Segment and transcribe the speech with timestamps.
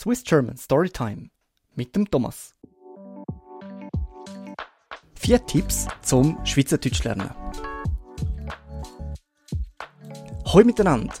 [0.00, 1.28] Swiss German Storytime
[1.74, 2.54] mit dem Thomas.
[5.16, 7.30] Vier Tipps zum Schweizerdeutsch lernen.
[10.46, 11.14] Hallo miteinander.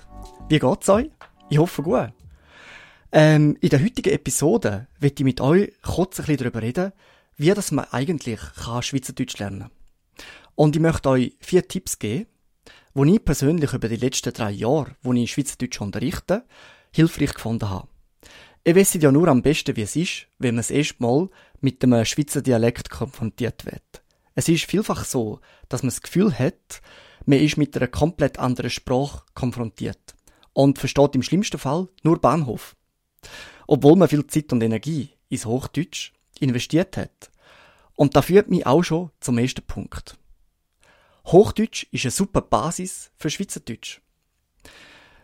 [0.48, 1.10] Wie geht's euch?
[1.50, 2.12] Ich hoffe gut.
[3.10, 6.92] Ähm, in der heutigen Episode wird ich mit euch kurz ein bisschen darüber reden,
[7.36, 9.70] wie das man eigentlich kann Schweizerdeutsch lernen kann.
[10.54, 12.26] Und ich möchte euch vier Tipps geben,
[12.94, 16.44] die ich persönlich über die letzten drei Jahre, wo ich Schweizerdeutsch unterrichte,
[16.92, 17.88] hilfreich gefunden habe.
[18.68, 21.30] Ihr wisst ja nur am besten, wie es ist, wenn man das erste Mal
[21.62, 24.02] mit einem Schweizer Dialekt konfrontiert wird.
[24.34, 25.40] Es ist vielfach so,
[25.70, 26.82] dass man das Gefühl hat,
[27.24, 30.14] man ist mit einer komplett anderen Sprache konfrontiert
[30.52, 32.76] und versteht im schlimmsten Fall nur Bahnhof.
[33.66, 37.30] Obwohl man viel Zeit und Energie ins Hochdeutsch investiert hat.
[37.94, 40.18] Und da führt mich auch schon zum ersten Punkt.
[41.24, 44.02] Hochdeutsch ist eine super Basis für Schweizerdeutsch.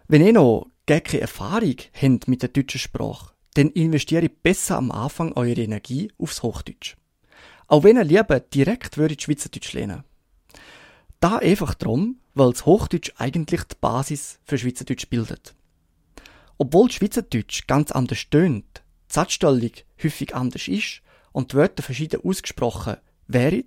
[0.09, 4.91] Wenn ihr noch gar keine Erfahrung habt mit der deutschen Sprache, dann investiere besser am
[4.91, 6.97] Anfang eure Energie aufs Hochdeutsch.
[7.67, 10.05] Auch wenn ihr lieber direkt würdet Schweizerdeutsch lernen.
[11.21, 15.55] Da einfach drum, weil das Hochdeutsch eigentlich die Basis für Schweizerdeutsch bildet.
[16.59, 19.71] Obwohl Schweizerdeutsch ganz anders stöhnt, die Satzstellung
[20.03, 21.03] häufig anders ist
[21.33, 22.97] und die Wörter verschieden ausgesprochen
[23.27, 23.65] wären,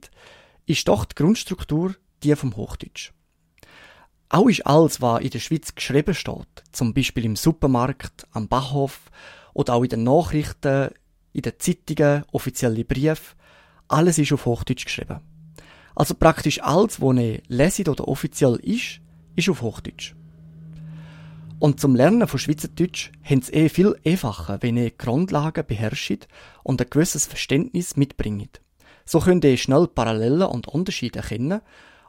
[0.65, 3.11] ist doch die Grundstruktur die vom Hochdeutsch.
[4.29, 9.09] Auch ist alles, was in der Schweiz geschrieben steht, zum Beispiel im Supermarkt, am Bachhof
[9.57, 10.89] oder auch in den Nachrichten,
[11.33, 13.35] in den Zeitungen, offizielle Briefe,
[13.87, 15.19] alles ist auf Hochdeutsch geschrieben.
[15.95, 19.01] Also praktisch alles, was ihr leset oder offiziell ist,
[19.35, 20.13] ist auf Hochdeutsch.
[21.57, 26.27] Und zum Lernen von Schweizerdeutsch haben es eh viel einfacher, wenn ihr Grundlagen beherrscht
[26.61, 28.61] und ein gewisses Verständnis mitbringt.
[29.05, 31.61] So könnt ihr schnell Parallelen und Unterschiede erkennen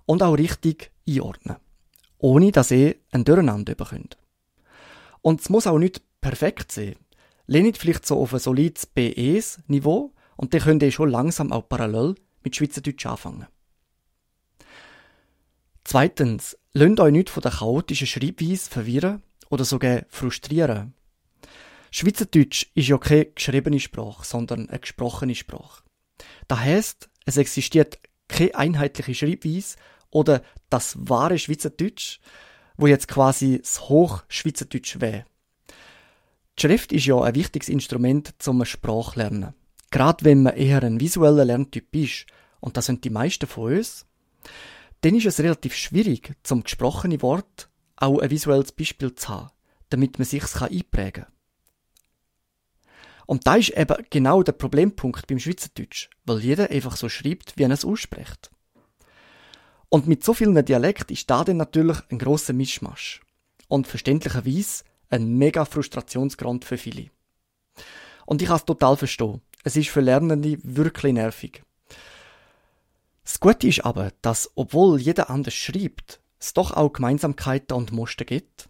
[0.04, 1.56] und auch richtig einordnen.
[2.18, 4.18] Ohne dass ihr ein Durcheinander bekommt.
[5.22, 6.96] Und es muss auch nicht perfekt sein.
[7.50, 12.14] Lehnt vielleicht so auf ein solides BEs-Niveau und dann könnt ihr schon langsam auch parallel
[12.44, 13.46] mit Schweizerdeutsch anfangen.
[15.82, 20.92] Zweitens, lasst euch nicht von der chaotischen Schreibweise verwirren oder sogar frustrieren.
[21.90, 25.82] Schweizerdeutsch ist ja keine geschriebene Sprache, sondern eine gesprochene Sprache.
[26.48, 27.98] Das heisst, es existiert
[28.28, 29.76] keine einheitliche Schreibweise
[30.10, 32.20] oder das wahre Schweizerdeutsch,
[32.76, 35.24] wo jetzt quasi das Hochschweizerdeutsch wäre.
[36.58, 39.54] Die Schrift ist ja ein wichtiges Instrument zum Sprachlernen.
[39.92, 42.26] Gerade wenn man eher ein visueller Lerntyp ist,
[42.58, 44.06] und das sind die meisten von uns,
[45.02, 49.50] dann ist es relativ schwierig, zum gesprochenen Wort auch ein visuelles Beispiel zu haben,
[49.90, 51.32] damit man sich's einprägen kann.
[53.26, 57.62] Und da ist eben genau der Problempunkt beim Schweizerdeutsch, weil jeder einfach so schreibt, wie
[57.62, 58.50] er es ausspricht.
[59.90, 63.20] Und mit so vielen Dialekten ist da dann natürlich ein grosser Mischmasch.
[63.68, 67.10] Und verständlicherweise ein mega Frustrationsgrund für viele.
[68.26, 69.40] Und ich kann es total verstehen.
[69.64, 71.62] Es ist für Lernende wirklich nervig.
[73.24, 78.24] Das Gute ist aber, dass, obwohl jeder anders schreibt, es doch auch Gemeinsamkeiten und Muster
[78.24, 78.68] gibt,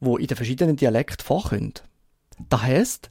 [0.00, 1.74] wo in den verschiedenen Dialekten vorkommen.
[2.48, 3.10] Das heisst,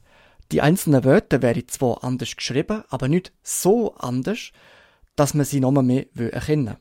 [0.52, 4.52] die einzelnen Wörter wären zwar anders geschrieben, aber nicht so anders,
[5.16, 6.76] dass man sie nochmal mehr erkennen will.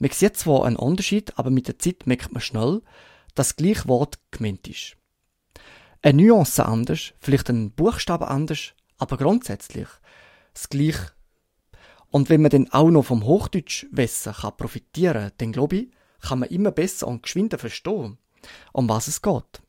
[0.00, 2.82] Man sieht zwar einen Unterschied, aber mit der Zeit merkt man schnell,
[3.34, 4.96] dass das gleiche Wort gemeint ist.
[6.02, 9.88] Eine Nuance anders, vielleicht ein Buchstabe anders, aber grundsätzlich
[10.54, 11.12] das gleiche.
[12.10, 15.90] Und wenn man dann auch noch vom Hochdeutschwissen kann profitieren, dann glaube ich,
[16.20, 18.18] kann man immer besser und geschwinder verstehen,
[18.72, 19.62] um was es geht.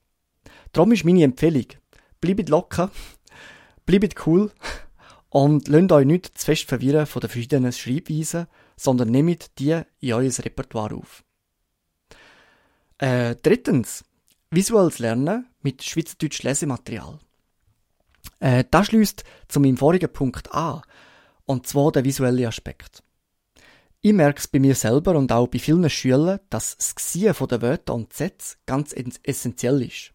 [0.72, 1.68] Darum ist meine Empfehlung,
[2.22, 2.92] bleibt locker,
[3.86, 4.52] bleibt cool
[5.30, 10.13] und lasst euch nicht zu fest verwirren von den verschiedenen Schreibweisen, sondern nehmt die in
[10.13, 11.24] euer Repertoire auf.
[12.98, 14.06] Äh, drittens,
[14.50, 17.19] visuelles Lernen mit Schweizerdeutsch Lesematerial.
[18.39, 20.81] Äh, das schließt zu meinem vorigen Punkt an,
[21.45, 23.03] und zwar der visuelle Aspekt.
[24.01, 27.61] Ich merke es bei mir selber und auch bei vielen Schülern, dass das Sehen der
[27.61, 30.12] Wörter und Sätze ganz essentiell ist.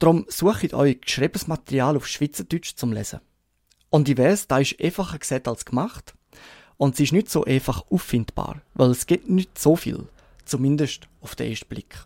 [0.00, 3.20] Darum sucht euch geschriebenes Material auf Schweizerdeutsch zum Lesen.
[3.90, 6.14] Und ich weiß, da ist einfacher gesagt als gemacht.
[6.76, 10.08] Und sie ist nicht so einfach auffindbar, weil es gibt nicht so viel.
[10.44, 11.96] Zumindest auf den ersten Blick.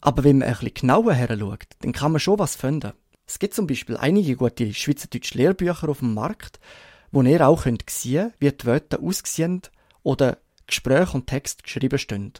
[0.00, 2.92] Aber wenn man ein bisschen genauer her schaut, dann kann man schon was finden.
[3.26, 6.58] Es gibt zum Beispiel einige gute schweizerdeutsche Lehrbücher auf dem Markt,
[7.12, 9.62] wo ihr auch könnt sehen wie die Wörter aussehen
[10.02, 12.32] oder Gespräche und Text geschrieben stehen.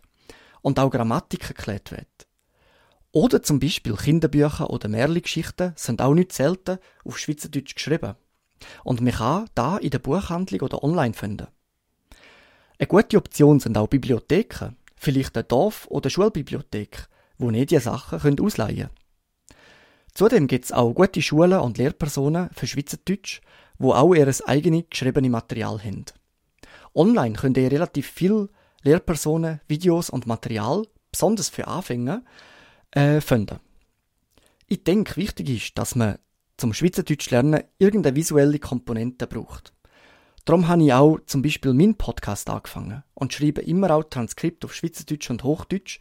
[0.62, 2.06] Und auch Grammatik erklärt wird.
[3.12, 8.14] Oder zum Beispiel Kinderbücher oder Märchengeschichten sind auch nicht selten auf Schweizerdeutsch geschrieben.
[8.84, 11.48] Und man kann da in der Buchhandlung oder online finden.
[12.78, 17.08] Eine gute Option sind auch Bibliotheken, vielleicht eine Dorf- oder Schulbibliothek,
[17.40, 18.90] wo ihr diese Sachen könnt ausleihen
[20.14, 23.40] Zudem gibt es auch gute Schulen und Lehrpersonen für Schweizerdeutsch,
[23.78, 26.04] wo auch ihr eigenes geschriebene Material haben.
[26.94, 28.48] Online könnt ihr relativ viel
[28.82, 32.22] Lehrpersonen, Videos und Material, besonders für Anfänger,
[32.90, 33.60] äh, finden.
[34.66, 36.18] Ich denke, wichtig ist, dass man
[36.56, 39.72] zum Schweizerdeutsch lernen irgendeine visuelle Komponente braucht.
[40.44, 44.74] Darum habe ich auch zum Beispiel meinen Podcast angefangen und schreibe immer auch Transkript auf
[44.74, 46.00] Schweizerdeutsch und Hochdeutsch,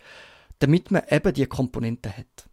[0.60, 2.50] damit man eben die Komponenten hat.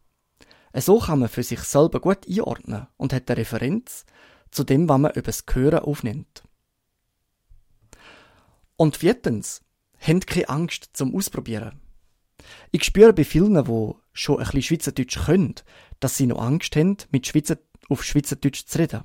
[0.75, 4.05] So kann man für sich selber gut einordnen und hat eine Referenz
[4.50, 6.43] zu dem, was man über das Hören aufnimmt.
[8.76, 9.62] Und viertens,
[9.99, 11.81] habt keine Angst zum Ausprobieren.
[12.70, 15.55] Ich spüre bei vielen, die schon ein bisschen Schweizerdeutsch können,
[16.00, 19.05] dass sie noch Angst haben, mit Schweizer auf Schweizerdeutsch zu reden.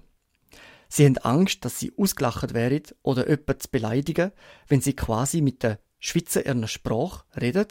[0.89, 4.31] Sie haben Angst, dass sie ausgelacht werden oder jemanden zu beleidigen,
[4.67, 7.67] wenn sie quasi mit der Schweizer Sprache reden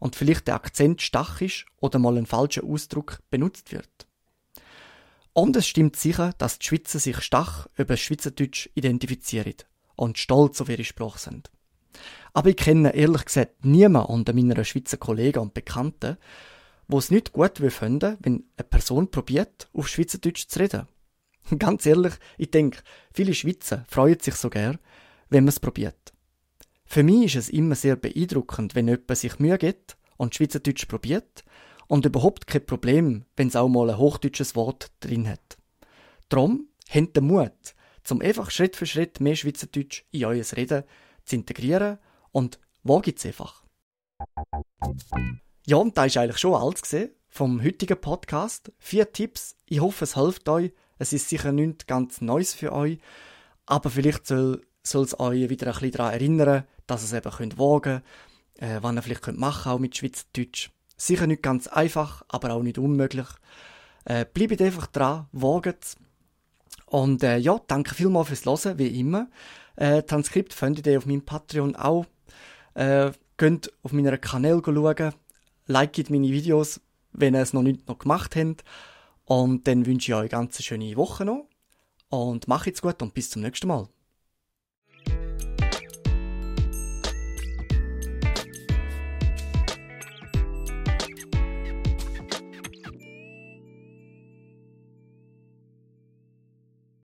[0.00, 4.08] und vielleicht der Akzent stach ist oder mal ein falscher Ausdruck benutzt wird.
[5.34, 9.54] Und es stimmt sicher, dass die Schweizer sich stach über Schweizerdeutsch identifizieren
[9.96, 11.50] und stolz auf ihre Sprache sind.
[12.32, 16.16] Aber ich kenne ehrlich gesagt niemanden unter meiner Schweizer Kollegen und Bekannten,
[16.88, 20.88] wo es nicht gut finden, wenn eine Person probiert, auf Schweizerdeutsch zu reden.
[21.58, 22.80] Ganz ehrlich, ich denke,
[23.12, 24.78] viele Schweizer freuen sich so gern,
[25.28, 26.13] wenn man es probiert.
[26.94, 31.42] Für mich ist es immer sehr beeindruckend, wenn jemand sich Mühe gibt und Schweizerdeutsch probiert
[31.88, 35.58] und überhaupt kein Problem, wenn es auch mal ein hochdeutsches Wort drin hat.
[36.28, 37.74] Drum habt den Mut,
[38.04, 40.84] zum einfach Schritt für Schritt mehr Schweizerdeutsch in euer Reden
[41.24, 41.98] zu integrieren
[42.30, 43.64] und wagt es einfach.
[45.66, 48.70] Ja, und da ist eigentlich schon alles gesehen vom heutigen Podcast.
[48.78, 49.56] Vier Tipps.
[49.66, 50.72] Ich hoffe, es hilft euch.
[50.98, 53.00] Es ist sicher nichts ganz Neues für euch,
[53.66, 57.34] aber vielleicht soll, soll es euch wieder ein bisschen daran erinnern, dass ihr es eben
[57.34, 58.02] könnt wagen
[58.58, 60.70] könnt, äh, was ihr vielleicht könnt machen auch mit Schweizerdeutsch.
[60.96, 63.26] Sicher nicht ganz einfach, aber auch nicht unmöglich.
[64.04, 65.96] Äh, bleibt einfach dran, wagt
[66.86, 69.28] Und äh, ja, danke vielmals fürs Hören, wie immer.
[69.76, 72.06] Äh, Transkript findet ihr auf meinem Patreon auch.
[72.74, 75.12] Äh, könnt auf meiner Kanal schauen
[75.66, 76.80] liket meine Videos,
[77.12, 78.64] wenn ihr es noch nicht noch gemacht habt.
[79.24, 81.48] Und dann wünsche ich euch eine ganz schöne Woche noch.
[82.10, 83.88] Und macht's gut und bis zum nächsten Mal.